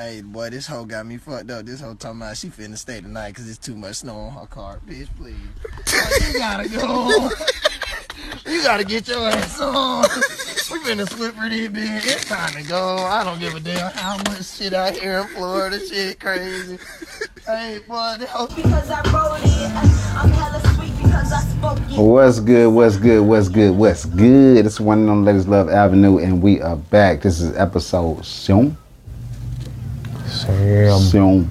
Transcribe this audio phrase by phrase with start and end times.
[0.00, 1.66] Hey, boy, this hoe got me fucked up.
[1.66, 4.46] This hoe talking about she finna stay tonight because it's too much snow on her
[4.46, 4.80] car.
[4.88, 5.36] Bitch, please.
[5.62, 7.30] Boy, you gotta go.
[8.50, 10.04] you gotta get your ass on.
[10.72, 12.06] We finna split for this bitch.
[12.06, 12.96] It's time to go.
[12.96, 15.78] I don't give a damn how much shit out here in Florida.
[15.78, 16.78] Shit crazy.
[17.44, 18.46] Hey, boy, the hoe.
[18.46, 19.70] because I wrote it.
[20.16, 21.98] I'm hella sweet because I spoke it.
[22.00, 22.72] What's good?
[22.72, 23.20] What's good?
[23.20, 23.76] What's good?
[23.76, 24.64] What's good?
[24.64, 27.20] It's one of them Ladies Love Avenue, and we are back.
[27.20, 28.78] This is episode soon.
[30.40, 30.98] Sam.
[31.00, 31.50] Soon.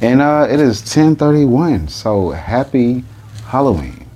[0.00, 1.88] And uh, it is 1031.
[1.88, 3.04] So happy
[3.46, 4.06] Halloween.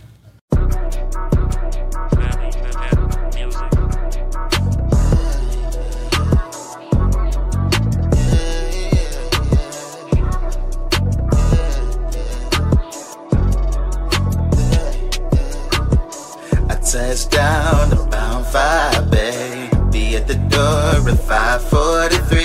[16.66, 19.70] I touched down to bound five, babe.
[19.90, 22.43] Be at the door at 543.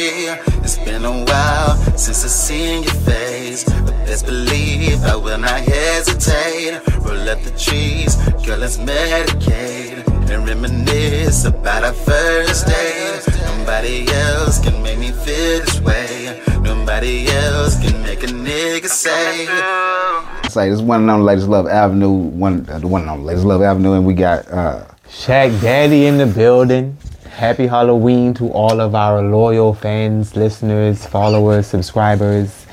[1.99, 3.65] Since I seen your face.
[3.65, 6.79] But best believe I will not hesitate.
[7.03, 10.07] Roll up the trees, girl, let's medicate.
[10.31, 13.23] And reminisce about our first date.
[13.57, 16.41] Nobody else can make me feel this way.
[16.61, 19.47] Nobody else can make a nigga say.
[20.49, 23.43] Say this one and only Ladies Love Avenue, one uh, the one and only Ladies
[23.43, 26.97] Love Avenue, and we got uh, Shaq Daddy in the building.
[27.39, 32.65] Happy Halloween to all of our loyal fans, listeners, followers, subscribers.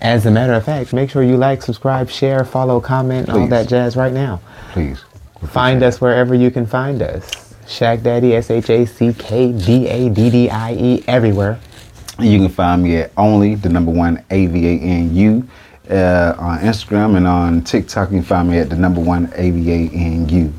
[0.00, 3.68] As a matter of fact, make sure you like, subscribe, share, follow, comment, all that
[3.68, 4.40] jazz right now.
[4.72, 5.04] please.
[5.48, 7.52] Find us wherever you can find us.
[7.66, 11.60] Shaq Daddy, S H A C K D A D D I E, everywhere.
[12.18, 15.46] You can find me at only the number one A V A N U
[15.90, 18.10] uh, on Instagram and on TikTok.
[18.10, 20.54] You can find me at the number one A V A N U.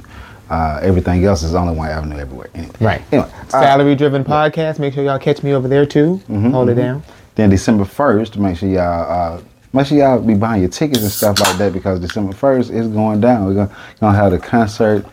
[0.54, 2.48] Uh, everything else is only one avenue everywhere.
[2.54, 2.74] Anyway.
[2.80, 3.02] Right.
[3.12, 4.78] Anyway, uh, Salary driven podcast.
[4.78, 6.18] Make sure y'all catch me over there too.
[6.28, 7.02] Hold it down.
[7.34, 9.42] then December first, make sure y'all uh,
[9.74, 12.88] make sure y'all be buying your tickets and stuff like that because December first is
[12.88, 13.48] going down.
[13.48, 15.04] We're gonna, gonna have the concert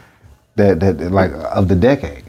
[0.57, 2.25] that that like of the decade.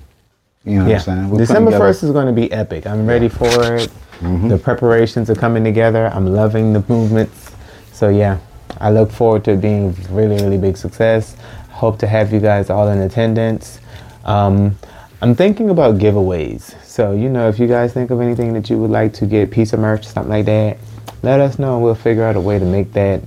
[0.63, 1.00] You know Yeah.
[1.00, 1.30] what I'm saying?
[1.31, 2.88] We're December first is going to be epic.
[2.88, 3.90] I'm ready for it.
[4.22, 6.07] The preparations are coming together.
[6.13, 7.52] I'm loving the movements.
[7.91, 8.38] So yeah,
[8.80, 11.36] I look forward to it being really, really big success.
[11.81, 13.80] Hope to have you guys all in attendance.
[14.24, 14.78] Um,
[15.19, 16.80] I'm thinking about giveaways.
[16.84, 19.50] So you know, if you guys think of anything that you would like to get,
[19.50, 20.78] piece of merch, something like that,
[21.24, 21.80] let us know.
[21.80, 23.24] We'll figure out a way to make that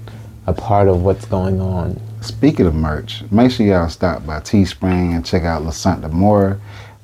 [0.47, 2.01] a part of what's going on.
[2.21, 6.61] Speaking of merch, make sure y'all stop by Teespring and check out La Santa Mora.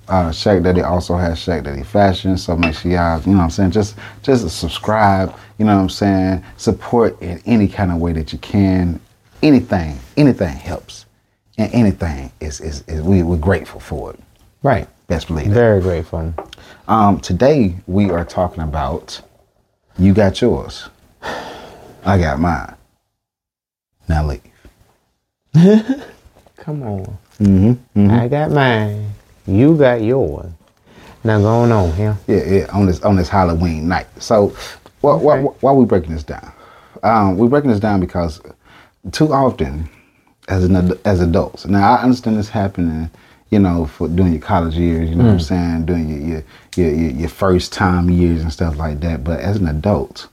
[0.07, 3.45] Uh, Shaq Daddy also has Shaq Daddy Fashion, so make sure y'all, you know what
[3.47, 7.99] I'm saying, just just subscribe, you know what I'm saying, support in any kind of
[7.99, 9.01] way that you can.
[9.43, 11.07] Anything, anything helps.
[11.59, 14.21] And anything is, is, is we, we're grateful for it.
[14.63, 14.89] Right.
[15.09, 15.51] Best believe it.
[15.51, 16.35] Very grateful.
[16.89, 19.21] Um, today we are talking about
[19.99, 20.89] you got yours.
[22.05, 22.75] I got mine.
[24.09, 24.41] Now leave.
[26.57, 27.19] Come on.
[27.41, 28.11] Mm-hmm.
[28.11, 29.11] I got mine.
[29.47, 30.53] You got yours.
[31.25, 32.17] Now going on here.
[32.27, 34.07] Yeah, yeah, on this on this Halloween night.
[34.23, 34.55] So,
[35.03, 35.57] why why, Okay.
[35.61, 36.53] why we breaking this down?
[37.03, 38.41] Um, we're breaking this down because
[39.13, 39.89] too often,
[40.51, 41.65] as an ad- as adults.
[41.65, 43.11] Now I understand this happening,
[43.51, 45.09] you know, for during your college years.
[45.09, 45.87] You know what I'm saying?
[45.87, 46.45] During your
[46.77, 49.25] your, your your first time years and stuff like that.
[49.25, 50.29] But as an adult,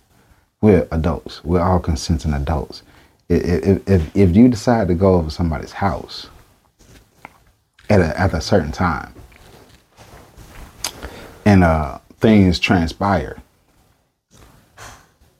[0.59, 1.43] we're adults.
[1.45, 2.81] We're all consenting adults.
[3.29, 6.27] If if if you decide to go over somebody's house
[7.89, 9.13] at a at a certain time
[11.45, 13.37] and uh things transpire.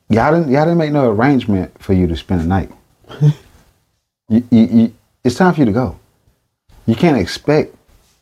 [0.10, 2.72] Y'all didn't y'all didn't make no arrangement for you to spend the night.
[4.30, 4.94] you, you, you,
[5.24, 6.00] it's time for you to go.
[6.86, 7.76] You can't expect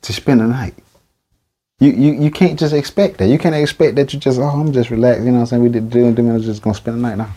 [0.04, 0.74] to spend the night.
[1.80, 3.28] You, you you can't just expect that.
[3.28, 5.22] You can't expect that you just oh I'm just relaxed.
[5.26, 5.64] You know what I'm saying?
[5.64, 7.30] We did do do- I was just gonna spend the night now.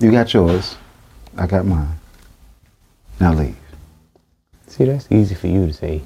[0.00, 0.76] You got yours.
[1.36, 1.88] I got mine.
[3.20, 3.56] Now leave.
[4.66, 6.02] See, that's easy for you to say.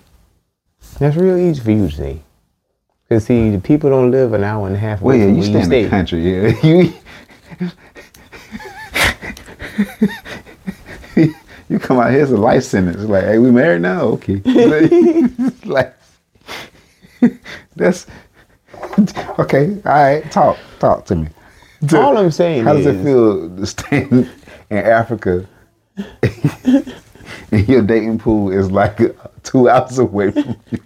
[0.98, 2.20] That's real easy for you to say.
[3.08, 5.42] Cause see, the people don't live an hour and a half Well, away yeah, you
[5.42, 5.84] stay in stay.
[5.84, 6.20] the country.
[6.20, 6.92] Yeah, you.
[11.92, 13.02] Come out here's a life sentence.
[13.04, 14.02] Like, hey, we married now?
[14.02, 14.40] Okay.
[15.64, 15.94] like,
[17.76, 18.06] that's
[19.38, 19.80] okay.
[19.84, 21.28] All right, talk, talk to me.
[21.94, 24.30] All I'm saying How does it feel to stay in
[24.70, 25.44] Africa
[26.22, 29.00] and your dating pool is like
[29.42, 30.78] two hours away from you?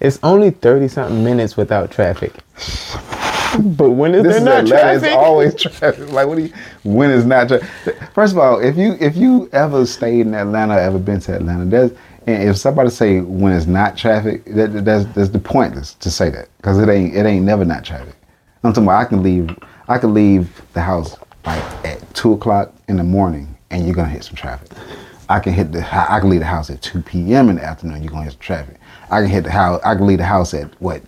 [0.00, 2.32] It's only thirty something minutes without traffic.
[3.58, 5.06] But when is This there is not Atlanta.
[5.06, 6.10] It's always traffic.
[6.10, 6.52] Like, what do you?
[6.84, 7.68] When is not traffic?
[8.14, 11.64] First of all, if you if you ever stayed in Atlanta, ever been to Atlanta,
[11.64, 11.92] there's
[12.26, 16.30] and if somebody say when it's not traffic, that, that's that's the pointless to say
[16.30, 18.14] that because it ain't it ain't never not traffic.
[18.62, 19.56] I'm talking about I can leave.
[19.88, 24.08] I can leave the house like at two o'clock in the morning, and you're gonna
[24.08, 24.70] hit some traffic.
[25.28, 25.80] I can hit the.
[26.12, 27.48] I can leave the house at two p.m.
[27.48, 28.02] in the afternoon.
[28.02, 28.76] You're gonna hit some traffic.
[29.10, 29.80] I can hit the house.
[29.84, 31.02] I can leave the house at what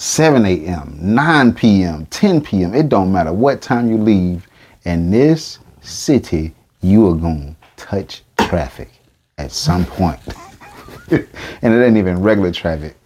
[0.00, 2.74] 7 a.m., 9 p.m., 10 p.m.
[2.74, 4.46] It don't matter what time you leave.
[4.84, 8.90] In this city, you are going to touch traffic
[9.36, 10.18] at some point.
[11.10, 11.28] and
[11.74, 12.96] it ain't even regular traffic.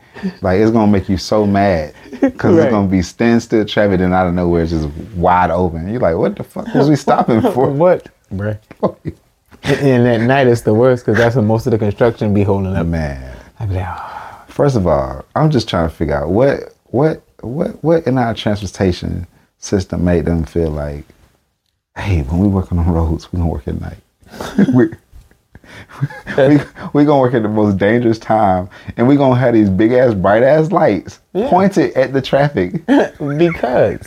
[0.41, 2.67] Like, it's going to make you so mad because Right.
[2.67, 4.87] it's going to be standstill traffic and out of nowhere it's just
[5.17, 5.91] wide open.
[5.91, 7.71] You're like, what the fuck was we stopping for?
[7.71, 8.57] what, bruh?
[9.65, 12.77] And at night it's the worst because that's when most of the construction be holding
[12.77, 12.87] up.
[12.87, 13.37] Man.
[13.59, 17.23] I be like, "Ah." First of all, I'm just trying to figure out what what
[17.41, 19.27] what what in our transportation
[19.59, 21.05] system made them feel like,
[21.97, 23.99] hey, when we work on the roads, we gonna work at night.
[24.75, 24.87] we,
[26.37, 26.61] we
[26.93, 30.15] we gonna work at the most dangerous time, and we gonna have these big ass
[30.15, 31.51] bright ass lights Yeah.
[31.51, 32.87] pointed at the traffic.
[33.19, 34.07] because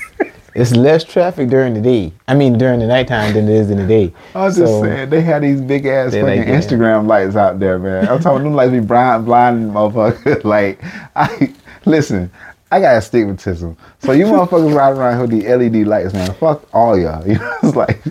[0.56, 2.14] it's less traffic during the day.
[2.30, 4.14] I mean, during the nighttime than it is in the day.
[4.34, 6.48] I was just saying they had these big ass fucking like.
[6.48, 8.08] Instagram lights out there, man.
[8.08, 10.42] I'm talking them lights be blind, blind, motherfucker.
[10.46, 10.82] like,
[11.18, 11.54] I
[11.86, 12.32] listen.
[12.72, 16.34] I got astigmatism, so you motherfuckers ride around with the LED lights, man.
[16.34, 17.26] Fuck all y'all.
[17.28, 18.02] You know, it's like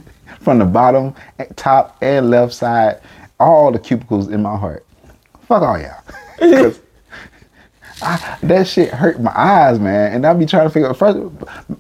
[0.41, 1.15] from the bottom,
[1.57, 3.01] top, and left side,
[3.39, 4.87] all the cubicles in my heart.
[5.43, 6.73] Fuck all y'all.
[8.03, 10.13] I, that shit hurt my eyes, man.
[10.13, 11.19] And I be trying to figure out first.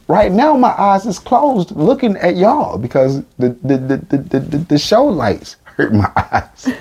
[0.08, 4.40] Right now, my eyes is closed looking at y'all because the the the the, the,
[4.40, 6.72] the, the show lights hurt my eyes.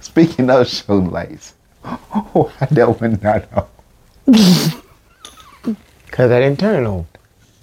[0.00, 2.52] Speaking of show lights, oh,
[2.98, 4.82] one not on.
[6.12, 7.06] Cause I didn't turn on.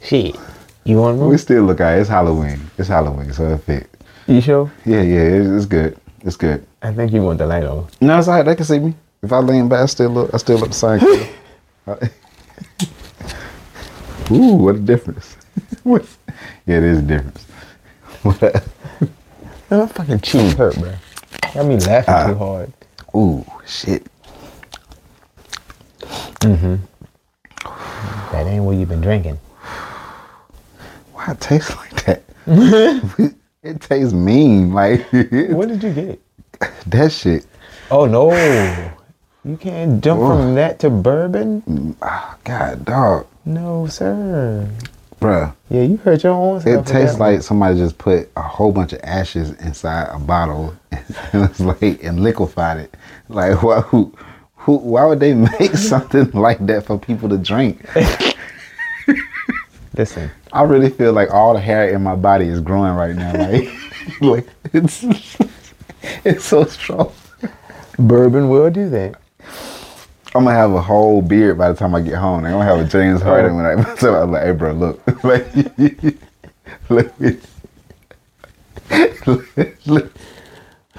[0.03, 0.35] Shit.
[0.83, 2.01] You want We still look at it.
[2.01, 2.59] It's Halloween.
[2.77, 3.87] It's Halloween, so it fit.
[4.27, 4.71] You sure?
[4.85, 5.97] Yeah, yeah, it's, it's good.
[6.21, 6.65] It's good.
[6.81, 7.87] I think you want the light on.
[8.01, 8.45] No, it's alright.
[8.45, 8.95] They can see me.
[9.21, 10.33] If I lean back, I still look.
[10.33, 10.99] I still look the same.
[14.31, 15.35] Ooh, what a difference!
[15.83, 16.05] What-
[16.67, 17.45] yeah, it is a difference.
[18.23, 18.61] What a-
[19.69, 20.93] Man, my fucking cheeks hurt, bro.
[21.53, 22.27] Got me laughing Ah.
[22.27, 22.73] too hard.
[23.15, 24.05] Ooh, shit.
[27.63, 29.39] That ain't what you've been drinking.
[31.13, 32.23] Why it tastes like that?
[33.63, 34.73] it tastes mean.
[34.73, 36.21] Like What did you get?
[36.87, 37.45] that shit.
[37.91, 38.31] Oh no.
[39.45, 41.95] You can't jump from that to bourbon?
[42.01, 44.69] Ah, God, dog, No, sir.
[45.21, 45.55] bruh.
[45.69, 46.85] Yeah, you hurt your own self.
[46.87, 47.33] It tastes one.
[47.33, 50.75] like somebody just put a whole bunch of ashes inside a bottle
[51.31, 52.95] and like and liquefied it.
[53.29, 54.13] Like why who,
[54.69, 57.83] who why would they make something like that for people to drink?
[59.97, 63.33] Listen, I really feel like all the hair in my body is growing right now.
[63.33, 63.67] Like,
[64.21, 65.03] like it's
[66.23, 67.11] it's so strong.
[67.97, 69.15] bourbon will do that.
[70.35, 72.45] I'm gonna have a whole beard by the time I get home.
[72.45, 73.25] I'm gonna have a James oh.
[73.25, 75.23] Harden when I so I'm like, hey bro, look.
[75.23, 75.47] like
[76.89, 77.11] look,
[79.27, 80.13] look, look.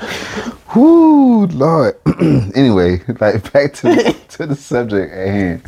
[0.77, 1.97] Whoo, Lord.
[2.55, 5.63] anyway, like back to the, to the subject at hand.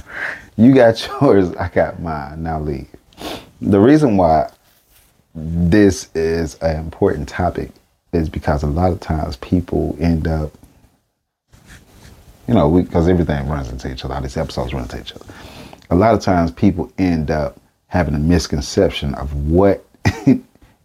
[0.56, 2.42] You got yours, I got mine.
[2.42, 2.88] Now leave.
[3.60, 4.50] The reason why
[5.34, 7.70] this is an important topic
[8.12, 10.52] is because a lot of times people end up
[12.48, 14.14] you know, because everything runs into each other.
[14.14, 15.24] All these episodes run into each other.
[15.90, 19.84] A lot of times people end up having a misconception of what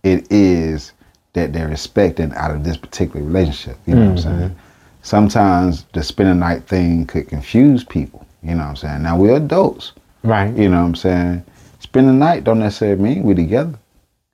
[0.03, 0.93] it is
[1.37, 3.77] that they're expecting out of this particular relationship.
[3.85, 4.39] You know what I'm mm-hmm.
[4.39, 4.55] saying?
[5.03, 8.25] Sometimes the spend a night thing could confuse people.
[8.41, 9.03] You know what I'm saying?
[9.03, 9.93] Now we're adults.
[10.23, 10.51] Right.
[10.57, 11.45] You know what I'm saying?
[11.79, 13.77] Spend the night don't necessarily mean we together.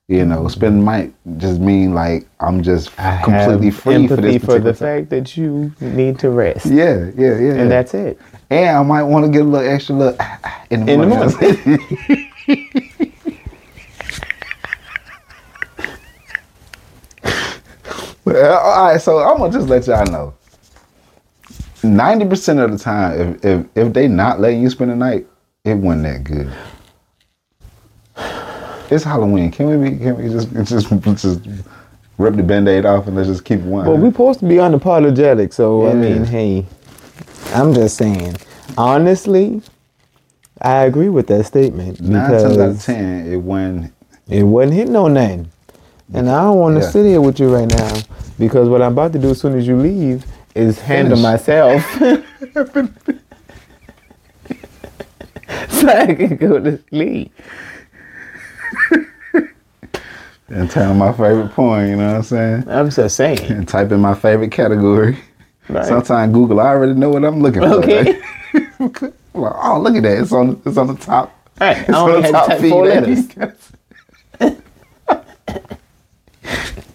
[0.08, 0.48] You know, mm-hmm.
[0.48, 4.74] spend the night just mean like I'm just I completely free for this for, the
[4.74, 6.68] fact that you need to rest.
[6.68, 7.54] Yeah, yeah, yeah.
[7.56, 8.18] And that's it.
[8.50, 10.18] And I might want to get a little extra look
[10.70, 12.30] in the In the morning.
[18.26, 20.34] But, uh, all right, so I'm gonna just let y'all know.
[21.84, 25.28] Ninety percent of the time, if, if if they not letting you spend the night,
[25.66, 26.52] it wasn't that good.
[28.90, 29.52] It's Halloween.
[29.52, 29.98] Can we be?
[29.98, 30.90] Can we just just
[31.22, 31.42] just
[32.18, 33.86] rip the band-aid off and let's just keep it one?
[33.88, 36.66] Well, we're supposed to be unapologetic, so I mean, hey,
[37.54, 38.36] I'm just saying.
[38.78, 39.62] Honestly,
[40.62, 43.94] I agree with that statement Nine times out of ten, it wasn't.
[44.28, 45.52] it wasn't hitting on nothing.
[46.14, 46.90] And I don't want to Yeah.
[46.90, 47.94] sit here with you right now
[48.38, 51.24] because what I'm about to do as soon as you leave is handle Finish.
[51.24, 51.82] myself.
[55.70, 57.32] so I can go to sleep.
[60.50, 62.70] And tell my favorite poem, you know what I'm saying?
[62.70, 63.40] I'm just saying.
[63.52, 65.18] And type in my favorite category.
[65.70, 65.86] Right.
[65.86, 67.68] Sometimes Google, I already know what I'm looking for.
[67.76, 68.22] Okay.
[69.36, 70.20] Oh, look at that.
[70.20, 71.78] It's on it's on the top Right.
[71.78, 73.28] I It's on only the had to type feed four letters.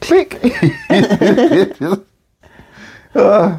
[0.09, 0.41] Click.
[3.15, 3.59] Uh,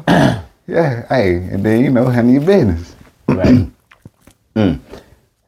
[0.68, 2.94] yeah, hey, and then you know, handle your business.
[3.28, 3.68] Right.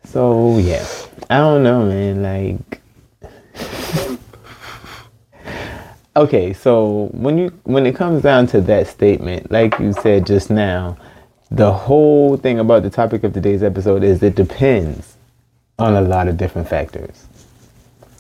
[0.05, 0.87] So yeah,
[1.31, 2.23] I don't know, man.
[2.23, 2.83] Like,
[6.15, 10.51] okay, so when you when it comes down to that statement, like you said just
[10.51, 10.99] now,
[11.51, 15.17] the whole thing about the topic of today's episode is it depends
[15.79, 17.27] on a lot of different factors.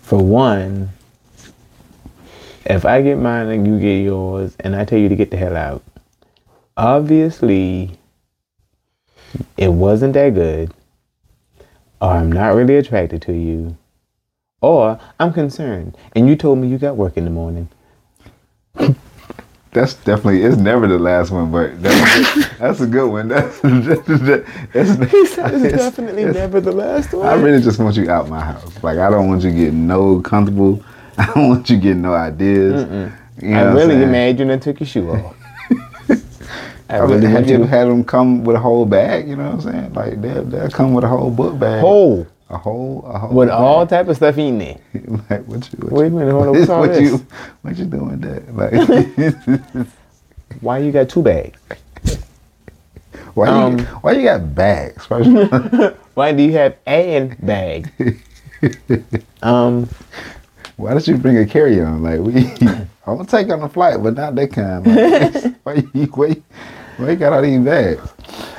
[0.00, 0.88] For one,
[2.66, 5.36] if I get mine and you get yours, and I tell you to get the
[5.36, 5.82] hell out,
[6.76, 7.98] obviously
[9.56, 10.72] it wasn't that good,
[12.00, 13.76] or I'm not really attracted to you,
[14.60, 17.68] or I'm concerned and you told me you got work in the morning.
[19.72, 23.28] That's definitely it's never the last one, but that's, that's a good one.
[23.28, 27.26] That's, that's, He said it's it's- definitely never the last one.
[27.26, 28.82] I really just want you out my house.
[28.82, 30.84] Like I don't want you getting no comfortable.
[31.30, 32.82] I don't want you getting no ideas.
[33.40, 35.36] You know I really get mad you done took your shoe off.
[36.88, 39.28] I I mean, really have want you ever had them come with a whole bag?
[39.28, 39.92] You know what I'm saying?
[39.94, 41.80] Like they'll, they'll come with a whole book bag.
[41.80, 43.30] whole A whole, a whole.
[43.34, 43.58] with bag.
[43.58, 44.76] all type of stuff in there.
[45.30, 45.78] like what you?
[45.88, 47.00] What Wait a minute, hold on, what, what's all what this?
[47.02, 47.26] you?
[47.62, 48.54] What you doing that?
[48.54, 49.86] Like,
[50.60, 51.58] Why you got two bags?
[53.34, 53.84] why Um, you?
[54.02, 55.08] Why you got bags?
[56.14, 57.90] Why do you have an bag?
[59.42, 59.88] um,
[60.82, 62.02] why did you bring a carry on?
[62.02, 62.46] Like we,
[63.06, 64.84] I'm gonna take on a flight, but not that kind.
[64.84, 66.06] Like, why you?
[66.06, 66.36] Why,
[66.96, 68.12] why you got all these bags?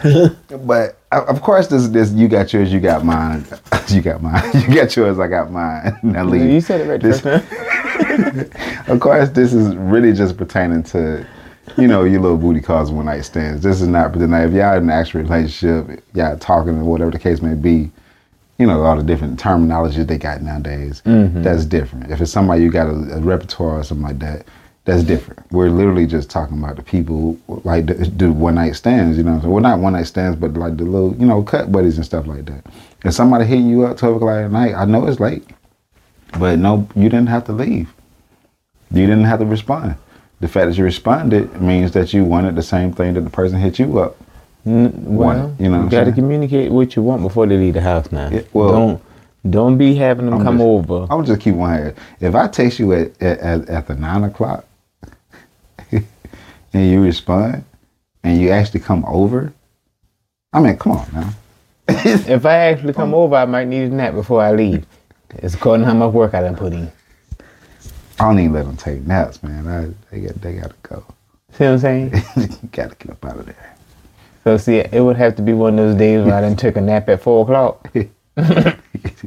[0.65, 3.45] but uh, of course, this this you got yours, you got mine,
[3.89, 5.99] you got mine, you got yours, I got mine.
[6.01, 6.49] Now leave.
[6.49, 8.87] you said it right the This-.
[8.87, 11.25] Of course, this is really just pertaining to,
[11.77, 13.63] you know, your little booty calls one night stands.
[13.63, 17.11] This is not, but then if y'all in an actual relationship, y'all talking or whatever
[17.11, 17.91] the case may be,
[18.63, 21.43] you know, all the different terminology they got nowadays, mm-hmm.
[21.43, 22.09] that's different.
[22.09, 24.47] If it's somebody you got a, a repertoire or something like that,
[24.85, 25.51] that's different.
[25.51, 29.41] We're literally just talking about the people like the, the one night stands, you know.
[29.41, 32.05] So well, not one night stands, but like the little, you know, cut buddies and
[32.05, 32.65] stuff like that.
[33.03, 35.43] If somebody hitting you up twelve o'clock at night, I know it's late,
[36.39, 37.93] but no, you didn't have to leave.
[38.91, 39.97] You didn't have to respond.
[40.39, 43.59] The fact that you responded means that you wanted the same thing that the person
[43.59, 44.15] hit you up.
[44.65, 48.11] Well, you know I'm got to communicate what you want before they leave the house.
[48.11, 49.01] Now, Yeah, well- don't
[49.49, 51.07] don't be having them I'm come just- over.
[51.09, 51.95] I'm just keep one here.
[52.21, 54.65] If I text you at at, at, at the nine o'clock
[55.91, 56.03] and
[56.73, 57.65] you respond
[58.23, 59.51] and you actually come over,
[60.53, 61.29] I mean, come on now.
[61.87, 64.85] If I actually come over, I might need a nap before I leave.
[65.35, 66.89] It's according to how much work I done put in.
[68.19, 69.67] I don't even let them take naps, man.
[69.67, 71.03] I, they got they gotta go.
[71.51, 72.09] See what I'm saying?
[72.71, 73.75] gotta get up out of there.
[74.43, 76.75] So see, it would have to be one of those days where I done took
[76.75, 77.89] a nap at four o'clock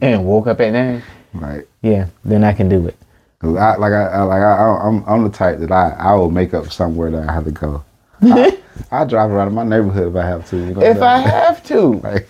[0.03, 1.03] and woke up at nine.
[1.33, 1.67] Right.
[1.83, 2.97] Yeah, then I can do it.
[3.39, 6.31] Cause I like I, I like I, I'm I'm the type that I I will
[6.31, 7.85] make up somewhere that I have to go.
[8.23, 8.59] I,
[8.91, 10.57] I drive around in my neighborhood if I have to.
[10.57, 12.29] You know If I have to, like,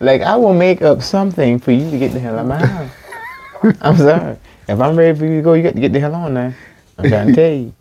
[0.00, 2.66] like I will make up something for you to get the hell out of my
[2.66, 3.76] house.
[3.80, 4.38] I'm sorry.
[4.68, 6.52] If I'm ready for you to go, you got to get the hell on now.
[6.98, 7.74] I'm trying to tell you.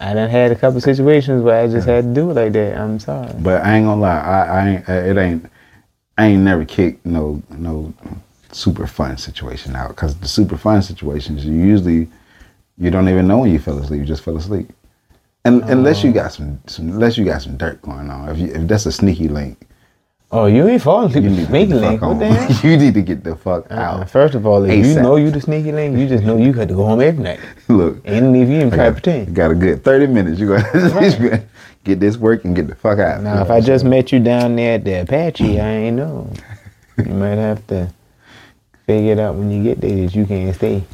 [0.00, 2.78] I done had a couple situations where I just had to do it like that.
[2.78, 3.32] I'm sorry.
[3.38, 5.50] but I ain't gonna lie, I, I ain't uh, it ain't
[6.16, 7.92] I ain't never kicked no no
[8.52, 12.08] super fun situation out because the super fun situations you usually
[12.80, 14.00] you don't even know when you fell asleep.
[14.00, 14.70] You just fell asleep.
[15.44, 16.14] And unless you oh.
[16.14, 18.92] got some, some unless you got some dirt going on, if you, if that's a
[18.92, 19.68] sneaky link,
[20.32, 21.24] Oh, you ain't falling asleep.
[21.24, 22.00] you You to sneaky link.
[22.00, 22.70] fuck What the hell?
[22.70, 24.10] you need to get the fuck Uh, out.
[24.10, 26.68] first of all, if you know you the sneaky link, you just know you got
[26.68, 27.40] to go home every night.
[27.68, 30.38] Look, And if you even try to got, got a good 30 minutes.
[30.38, 31.42] You gotta
[31.84, 33.22] get this work and get the fuck out.
[33.22, 36.30] Now, if I just met you down there at the Apache, I ain't know.
[36.98, 37.92] You might have to
[38.86, 40.84] figure it out when you get there that you can't stay.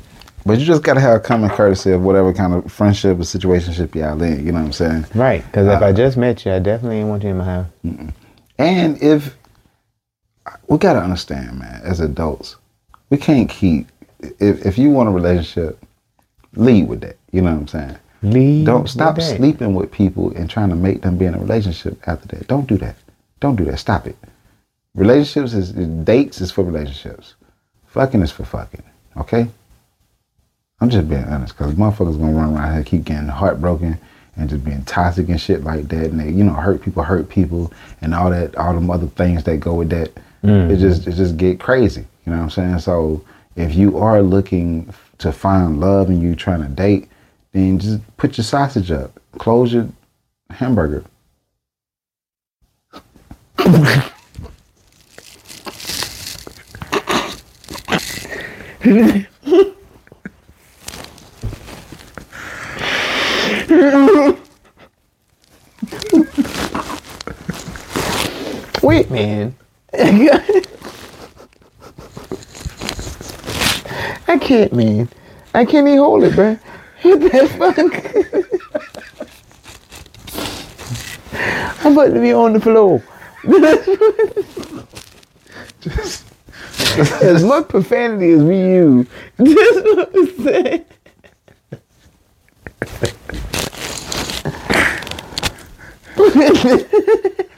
[0.47, 3.95] But you just gotta have a common courtesy of whatever kind of friendship or situationship
[3.97, 4.47] y'all in.
[4.47, 5.07] You know what I'm saying?
[5.15, 7.45] Right, because if Uh, I just met you, I definitely ain't want you in my
[7.45, 7.67] house.
[8.59, 9.37] And if
[10.69, 12.57] we gotta understand, man, as adults,
[13.11, 13.89] we can't keep.
[14.21, 15.83] If if you want a relationship,
[16.55, 17.17] lead with that.
[17.33, 17.97] You know what I'm saying?
[18.23, 18.67] Leave.
[18.67, 19.37] Don't with stop that.
[19.37, 22.49] sleeping with people and trying to make them be in a relationship after that.
[22.49, 22.97] Don't do that.
[23.41, 23.79] Don't do that.
[23.79, 24.17] Stop it.
[24.95, 25.73] Relationships is
[26.05, 27.35] dates is for relationships.
[27.89, 28.83] Fucking is for fucking.
[29.19, 29.49] Okay.
[30.81, 33.99] I'm just being honest because motherfuckers gonna run around here keep getting heartbroken
[34.37, 37.29] and just being toxic and shit like that, and they you know hurt people, hurt
[37.29, 40.11] people, and all that, all them other things that go with that.
[40.43, 40.79] It mm.
[40.79, 42.07] just it just get crazy.
[42.25, 42.79] You know what I'm saying?
[42.81, 43.25] So
[43.57, 47.09] if you are looking to find love and you trying to date,
[47.53, 49.89] then just put your sausage up, close your
[50.51, 51.05] hamburger.
[68.83, 69.57] Wait, man.
[74.29, 75.09] I can't, man.
[75.55, 76.61] I can't even hold it, bruh.
[77.03, 77.79] What the fuck?
[81.85, 83.03] I'm about to be on the floor.
[87.23, 89.07] as much profanity as we use,
[89.43, 90.85] just what I'm saying.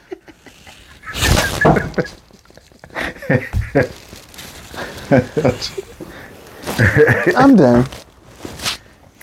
[7.37, 7.87] I'm done.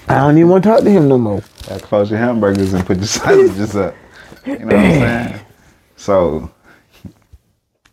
[0.07, 1.41] I don't even want to talk to him no more.
[1.67, 3.95] Gotta close your hamburgers and put your sausages up.
[4.45, 5.39] You know what I'm saying?
[5.97, 6.51] So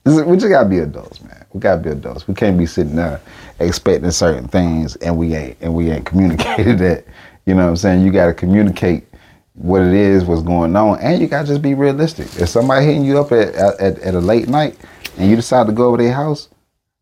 [0.04, 1.44] we just gotta be adults, man.
[1.52, 2.28] We gotta be adults.
[2.28, 3.20] We can't be sitting there
[3.60, 7.04] expecting certain things and we ain't and we ain't communicated that.
[7.46, 8.04] You know what I'm saying?
[8.04, 9.06] You gotta communicate
[9.54, 12.26] what it is, what's going on, and you gotta just be realistic.
[12.40, 14.78] If somebody hitting you up at at, at a late night
[15.18, 16.48] and you decide to go over their house,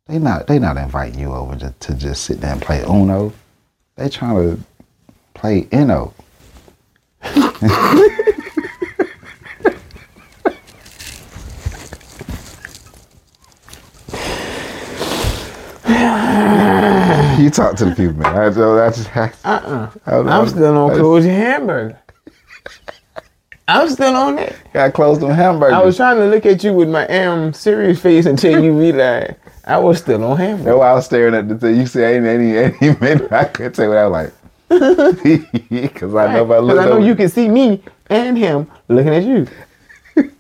[0.07, 3.33] they not they not inviting you over to, to just sit there and play Uno.
[3.97, 4.63] They trying to
[5.35, 6.13] play Eno.
[17.41, 18.37] you talk to the people, man.
[18.37, 19.91] I, I just, I, Uh-uh.
[20.07, 21.99] I, I, I'm still on your hamburger.
[23.71, 24.57] I'm still on it.
[24.73, 25.75] Got closed on hamburgers.
[25.75, 29.35] I was trying to look at you with my am serious face until you realized
[29.65, 30.79] I was still on That's hamburger.
[30.79, 31.77] why I was staring at the thing.
[31.77, 33.31] You say ain't any any minute.
[33.33, 34.33] I couldn't tell what I was like.
[35.71, 38.39] Because I know if I Because look I know over- you can see me and
[38.39, 39.47] him looking at you.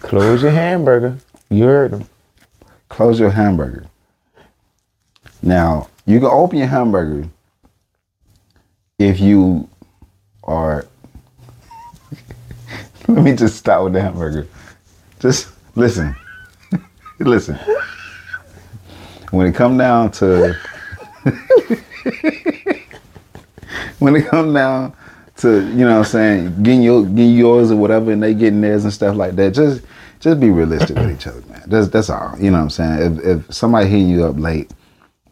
[0.00, 1.18] Close your hamburger.
[1.52, 2.06] You heard him.
[2.88, 3.84] close your hamburger.
[5.42, 7.28] Now you can open your hamburger
[8.98, 9.68] if you
[10.44, 10.86] are.
[13.06, 14.48] Let me just start with the hamburger.
[15.20, 16.16] Just listen,
[17.18, 17.58] listen.
[19.30, 20.56] When it come down to,
[23.98, 24.94] when it come down
[25.36, 28.62] to, you know what I'm saying, getting your getting yours or whatever, and they getting
[28.62, 29.52] theirs and stuff like that.
[29.52, 29.82] Just
[30.22, 31.64] just be realistic with each other, man.
[31.66, 32.36] That's that's all.
[32.38, 33.18] You know what I'm saying?
[33.18, 34.70] If if somebody hit you up late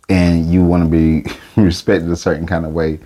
[0.09, 2.99] and you want to be respected a certain kind of way,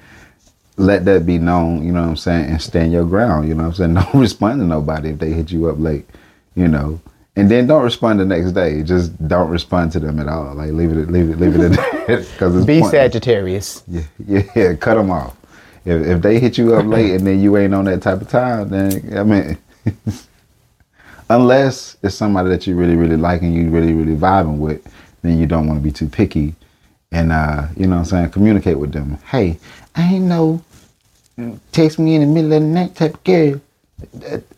[0.78, 3.64] let that be known, you know what I'm saying, and stand your ground, you know
[3.64, 3.94] what I'm saying?
[4.12, 6.06] Don't respond to nobody if they hit you up late,
[6.56, 7.00] you know.
[7.36, 8.84] And then don't respond the next day.
[8.84, 10.54] Just don't respond to them at all.
[10.54, 11.72] Like leave it, leave it, leave it at
[12.06, 12.28] that.
[12.32, 12.92] Because Be pointless.
[12.92, 13.82] Sagittarius.
[13.88, 15.36] Yeah, yeah, yeah, cut them off.
[15.84, 18.28] If if they hit you up late and then you ain't on that type of
[18.28, 19.58] time, then I mean,
[21.30, 24.82] unless it's somebody that you really really like and you really really vibing with,
[25.22, 26.54] then you don't want to be too picky,
[27.12, 29.18] and uh, you know what I'm saying, communicate with them.
[29.30, 29.58] Hey,
[29.94, 30.62] I ain't no
[31.72, 33.60] text me in the middle of the night type of girl.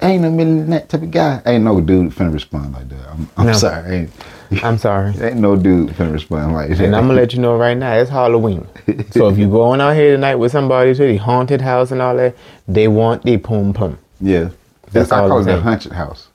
[0.00, 1.40] I ain't no middle of the night type of guy.
[1.46, 3.08] Ain't no dude finna respond like that.
[3.10, 3.52] I'm, I'm No.
[3.52, 3.96] sorry.
[3.96, 4.10] Ain't,
[4.64, 5.12] I'm sorry.
[5.20, 6.80] ain't no dude finna respond like that.
[6.80, 8.66] And I'm gonna let you know right now, it's Halloween.
[9.10, 12.16] So if you're going out here tonight with somebody to the haunted house and all
[12.16, 12.34] that,
[12.66, 13.98] they want the pum pum.
[14.20, 14.50] Yeah.
[14.92, 16.25] That's That's I all call it the haunted house.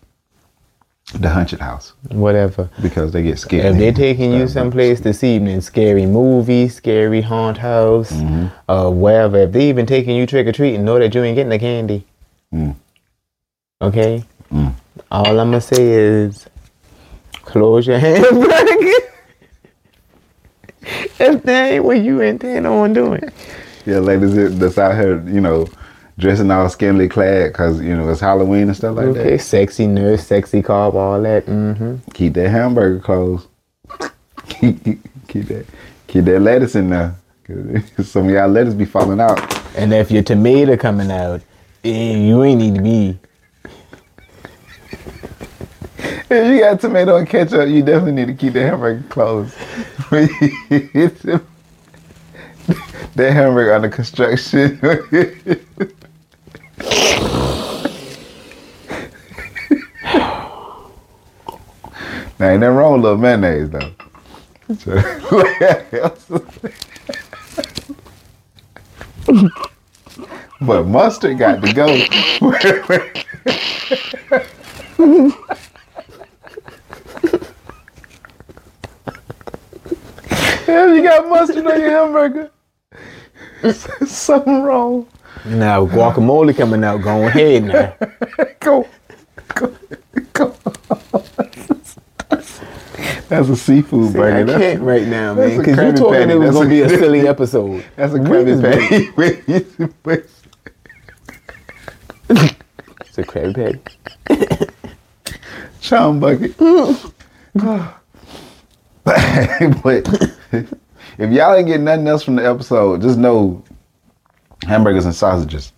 [1.14, 1.94] The haunted house.
[2.10, 2.70] Whatever.
[2.82, 3.66] Because they get scared.
[3.74, 8.48] If they're taking you someplace this evening, scary movie, scary haunt house, Mm-hmm.
[8.72, 11.50] uh, wherever, if they even taking you trick or treating, know that you ain't getting
[11.50, 12.06] the candy.
[12.54, 12.76] Mm.
[13.82, 14.24] Okay?
[14.52, 14.74] Mm.
[15.12, 16.46] All I'm gonna say is
[17.34, 19.08] close your hamburger.
[21.20, 23.24] if that ain't what you intend on doing.
[23.86, 25.68] Yeah, ladies that- that's out here, you know,
[26.22, 30.26] dressing all scantily clad because, you know, it's Halloween and stuff like Okay, sexy nurse,
[30.26, 31.46] sexy carb, all that.
[31.48, 31.98] Mm-hmm.
[32.14, 33.48] Keep that hamburger closed.
[34.48, 34.84] keep,
[35.28, 35.66] keep that
[36.08, 37.16] keep that lettuce in there.
[38.04, 39.40] some of y'all lettuce be falling out.
[39.76, 41.42] And if your tomato coming out,
[41.84, 43.18] eh, you ain't need to be.
[46.30, 49.54] If you got tomato and ketchup, you definitely need to keep the hamburger closed.
[53.16, 54.80] that hamburger under construction.
[62.40, 63.92] Now, ain't nothing wrong with a little mayonnaise, though.
[70.62, 71.88] but mustard got to go.
[80.72, 82.50] Have you got mustard on your hamburger?
[84.06, 85.06] Something wrong.
[85.46, 87.02] Now guacamole coming out.
[87.02, 87.96] Go ahead now.
[88.60, 88.88] Go.
[89.56, 89.76] Go.
[90.34, 90.56] Go.
[93.28, 94.44] That's a seafood I burger.
[94.46, 96.90] That's, can't right now, man, because you Krabby told me it was gonna be a
[97.00, 97.86] silly episode.
[97.96, 100.24] that's a What is Krabby Patty.
[103.08, 103.82] It's a Krabby
[104.28, 104.74] Patty.
[105.80, 106.58] Chum bucket.
[109.84, 110.08] but
[111.18, 113.64] if y'all ain't getting nothing else from the episode, just know
[114.68, 115.74] hamburgers and sausages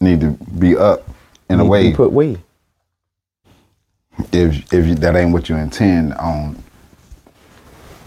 [0.00, 1.08] need to be up
[1.48, 1.88] in a way.
[1.88, 2.36] You put way.
[4.32, 6.62] if if you, that ain't what you intend on.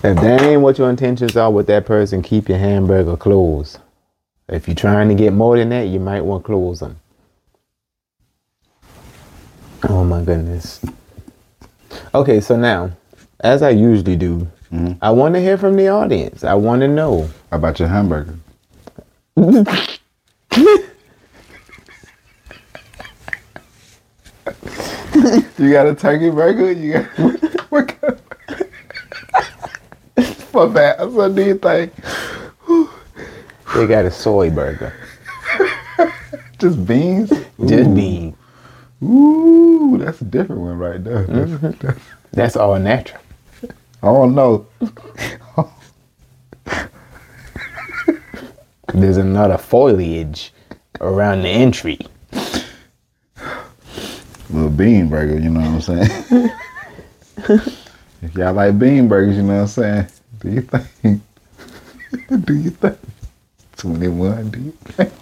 [0.03, 3.79] If that ain't what your intentions are with that person, keep your hamburger closed.
[4.47, 6.97] If you're trying to get more than that, you might want to close them.
[9.89, 10.79] Oh my goodness.
[12.13, 12.91] Okay, so now,
[13.41, 14.93] as I usually do, mm-hmm.
[15.01, 16.43] I want to hear from the audience.
[16.43, 17.29] I want to know.
[17.51, 18.37] about your hamburger.
[25.57, 26.71] you got a turkey burger?
[26.71, 27.05] You got
[27.69, 28.19] what kind
[30.17, 30.99] of My bad.
[30.99, 31.93] So do you think
[33.75, 34.91] They got a soy burger.
[36.57, 37.29] just beans?
[37.63, 38.35] Just beans.
[39.03, 41.23] Ooh, that's a different one right there.
[41.25, 41.85] That's- mm-hmm.
[41.85, 43.21] that's- That's all natural.
[44.01, 44.65] I don't know.
[48.93, 50.53] There's another foliage
[51.01, 51.99] around the entry.
[54.49, 56.51] Little bean burger, you know what I'm saying?
[58.21, 60.07] if y'all like bean burgers, you know what I'm saying?
[60.39, 61.21] Do you think?
[62.45, 62.97] do you think?
[63.75, 65.13] 21, do you think?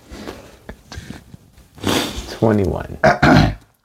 [2.32, 2.98] 21.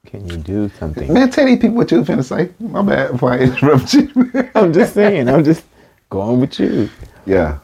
[0.06, 1.12] Can you do something?
[1.12, 2.50] Man, tell these people what you was finna say.
[2.58, 4.10] My bad if I interrupt you.
[4.54, 5.28] I'm just saying.
[5.28, 5.64] I'm just
[6.10, 6.90] going with you.
[7.26, 7.58] yeah.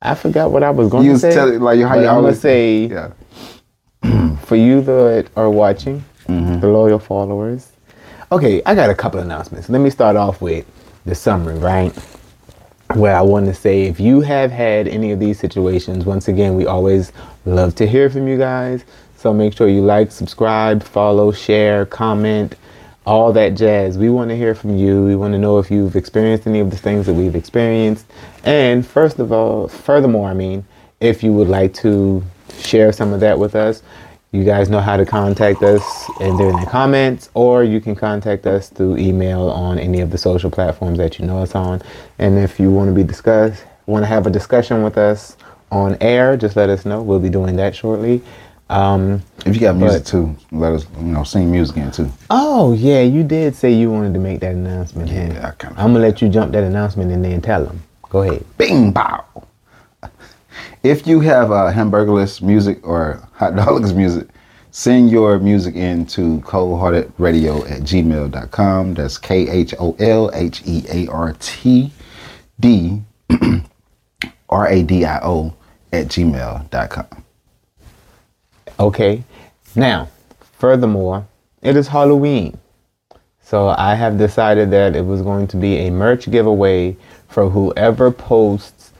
[0.00, 1.32] I forgot what I was going You to say.
[1.34, 3.10] telling like how you I'm gonna always say Yeah.
[4.44, 6.60] for you that are watching, Mm-hmm.
[6.60, 7.72] the loyal followers.
[8.30, 9.70] Okay, I got a couple announcements.
[9.70, 10.66] Let me start off with
[11.06, 11.90] the summary, right?
[12.94, 16.54] Where I want to say, if you have had any of these situations, once again,
[16.54, 17.12] we always
[17.46, 18.84] love to hear from you guys.
[19.16, 22.56] So make sure you like, subscribe, follow, share, comment,
[23.08, 23.96] all that jazz.
[23.96, 25.02] We want to hear from you.
[25.02, 28.04] We want to know if you've experienced any of the things that we've experienced.
[28.44, 30.66] And first of all, furthermore, I mean,
[31.00, 32.22] if you would like to
[32.58, 33.82] share some of that with us,
[34.30, 35.82] you guys know how to contact us
[36.20, 40.10] and they're in the comments, or you can contact us through email on any of
[40.10, 41.80] the social platforms that you know us on.
[42.18, 45.38] And if you want to be discussed, want to have a discussion with us
[45.70, 47.02] on air, just let us know.
[47.02, 48.20] We'll be doing that shortly.
[48.70, 52.10] Um, If you got music But- too, let us you know sing music in too.
[52.30, 55.10] oh yeah, you did say you wanted to make that announcement.
[55.10, 55.48] Yeah, huh?
[55.48, 57.82] I kinda I'm gonna let you jump that announcement and then tell them.
[58.10, 58.44] Go ahead.
[58.58, 59.24] Bing bow.
[60.82, 64.28] If you have uh, hamburgerless music or hot dogless music,
[64.70, 68.94] send your music in to coldheartedradio at gmail.com.
[68.94, 71.90] That's K H O L H E A R T
[72.60, 73.02] D
[74.48, 75.52] R A D I O
[75.92, 77.06] at gmail.com.
[78.80, 79.24] Okay.
[79.74, 80.08] Now,
[80.52, 81.26] furthermore,
[81.62, 82.58] it is Halloween.
[83.42, 86.96] So I have decided that it was going to be a merch giveaway
[87.28, 88.92] for whoever posts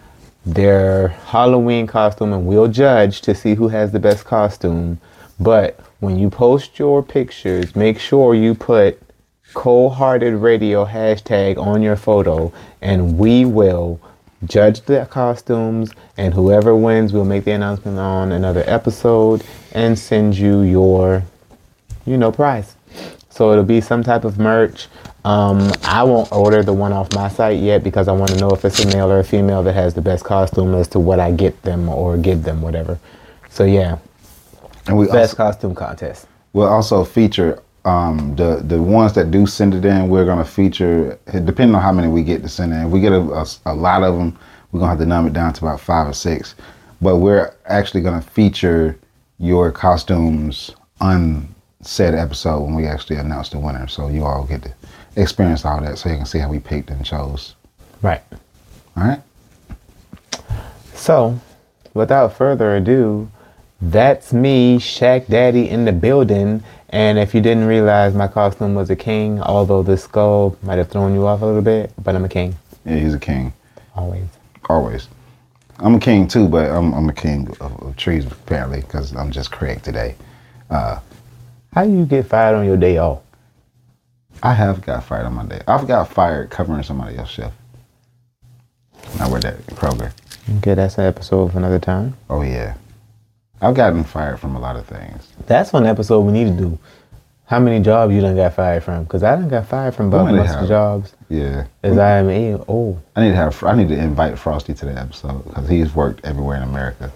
[0.44, 5.00] their Halloween costume and we'll judge to see who has the best costume.
[5.38, 9.00] But when you post your pictures, make sure you put
[9.54, 14.00] Cold Hearted Radio hashtag on your photo and we will
[14.44, 20.36] judge the costumes and whoever wins we'll make the announcement on another episode and send
[20.36, 21.22] you your
[22.06, 22.76] you know prize.
[23.30, 24.88] So it'll be some type of merch.
[25.24, 28.50] Um, i won't order the one off my site yet because i want to know
[28.50, 31.18] if it's a male or a female that has the best costume as to what
[31.18, 32.98] i get them or give them whatever.
[33.50, 33.98] So yeah.
[34.86, 36.26] And we best also, costume contest.
[36.52, 40.08] We'll also feature um, the the ones that do send it in.
[40.08, 42.86] We're gonna feature depending on how many we get to send in.
[42.86, 44.38] If we get a, a, a lot of them,
[44.72, 46.54] we're gonna have to number it down to about five or six.
[47.00, 48.98] But we're actually gonna feature
[49.38, 53.86] your costumes on said episode when we actually announce the winner.
[53.86, 54.74] So you all get to
[55.16, 57.54] experience all that, so you can see how we picked and chose.
[58.02, 58.22] right
[58.96, 59.20] All right.
[60.94, 61.40] So,
[61.94, 63.30] without further ado,
[63.80, 66.64] that's me, Shaq Daddy, in the building.
[66.90, 70.88] And if you didn't realize my costume was a king, although the skull might have
[70.88, 73.52] thrown you off a little bit, but I'm a king, Yeah, he's a king.
[73.94, 74.24] always.
[74.70, 75.08] Always.
[75.78, 79.30] I'm a king too, but I'm, I'm a king of, of trees apparently because I'm
[79.30, 80.16] just correct today.
[80.70, 80.98] Uh,
[81.74, 83.20] How do you get fired on your day off?
[84.42, 85.60] I have got fired on my day.
[85.68, 87.54] I've got fired covering somebody else's shift.
[89.20, 90.12] I worked that Kroger.
[90.58, 92.16] Okay, that's an episode for another time.
[92.30, 92.74] Oh yeah,
[93.60, 95.28] I've gotten fired from a lot of things.
[95.46, 96.78] That's one episode we need to do.
[97.46, 99.04] How many jobs you done got fired from?
[99.04, 100.68] Because I done got fired from many most have?
[100.68, 101.14] jobs.
[101.30, 103.62] Yeah, As I am a oh I need to have.
[103.64, 107.10] I need to invite Frosty to the episode because he's worked everywhere in America.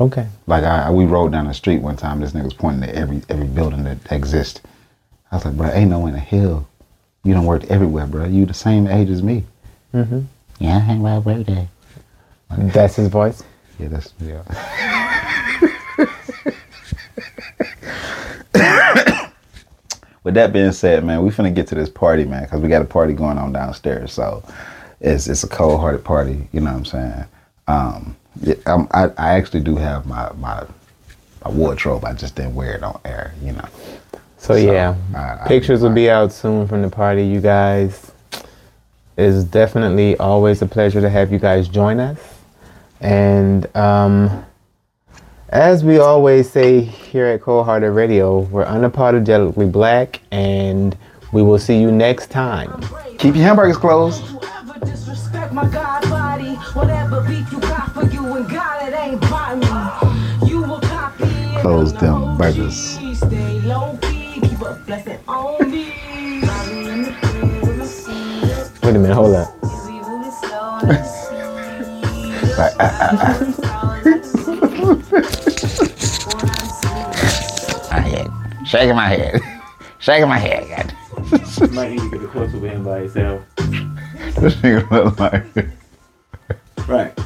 [0.00, 0.26] okay.
[0.46, 2.20] Like I, we rode down the street one time.
[2.20, 4.60] This nigga was pointing at every every building that exists.
[5.30, 6.66] I was like, bro, ain't no in the hell
[7.24, 8.24] you don't work everywhere, bro.
[8.24, 9.44] You the same age as me.
[9.92, 10.20] Mm-hmm.
[10.60, 11.68] Yeah, I hang around every day.
[12.50, 13.42] That's his voice.
[13.78, 14.42] Yeah, that's yeah.
[20.26, 22.82] With that being said, man, we finna get to this party, man, because we got
[22.82, 24.12] a party going on downstairs.
[24.12, 24.42] So
[25.00, 26.48] it's it's a cold hearted party.
[26.52, 27.24] You know what I'm saying?
[27.68, 30.64] Um, it, I'm, I I actually do have my my
[31.44, 32.04] my wardrobe.
[32.04, 33.34] I just didn't wear it on air.
[33.40, 33.68] You know.
[34.36, 38.10] So, yeah, I- I- pictures will be out soon from the party, you guys.
[39.16, 42.18] It's definitely always a pleasure to have you guys join us.
[43.00, 44.44] And um,
[45.56, 50.94] as we always say here at Cold Hearted Radio, we're unapologetically black, and
[51.32, 52.70] we will see you next time.
[53.16, 54.20] Keep your hamburgers closed.
[54.24, 59.18] Whoever disrespect my God body, whatever beef you got for you and God, it ain't
[59.22, 59.66] by me.
[60.46, 62.98] You will copy and Close them burgers.
[62.98, 65.94] key, Stay low key, keep a blessing on me.
[66.42, 68.84] Riding in the crib with my seat.
[68.84, 69.48] Wait a minute, hold up.
[69.62, 69.68] We
[70.02, 71.22] moving slow and see.
[72.56, 73.36] Like, ah,
[78.66, 79.40] shaking my head,
[79.98, 80.68] shaking my head.
[80.68, 81.72] God.
[81.72, 83.42] Might need to get a closer with him by himself.
[83.56, 85.68] This nigga look like.
[86.86, 87.18] Right.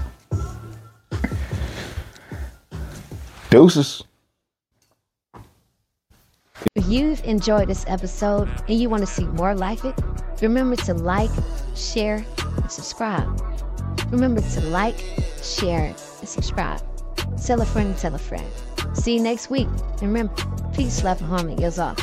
[3.50, 4.04] Deuces.
[6.76, 9.98] If you've enjoyed this episode and you want to see more like it,
[10.40, 11.30] remember to like,
[11.74, 12.24] share,
[12.56, 13.28] and subscribe.
[14.10, 14.98] Remember to like,
[15.42, 15.98] share, and
[16.28, 16.80] subscribe.
[17.44, 18.46] Tell a friend, tell a friend.
[18.94, 19.68] See you next week.
[20.00, 20.34] And remember,
[20.74, 21.98] peace, love, and harmony goes off.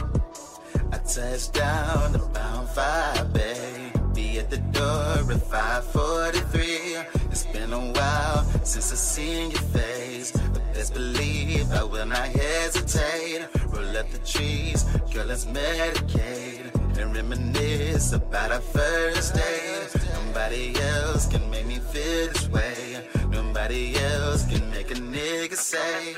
[0.92, 3.28] I touched down bound five.
[4.18, 7.22] Be at the door at 543.
[7.30, 10.32] It's been a while since I seen your face.
[10.32, 13.48] But best believe I will not hesitate.
[13.68, 16.74] Roll up the trees, girl, let's medicate.
[16.98, 19.36] And reminisce about our first.
[20.14, 23.08] Nobody else can make me feel this way.
[23.30, 26.16] Nobody else can make a nigga say